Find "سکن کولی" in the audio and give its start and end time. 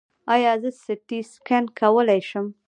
1.31-2.21